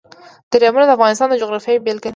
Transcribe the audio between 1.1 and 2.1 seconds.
د جغرافیې بېلګه ده.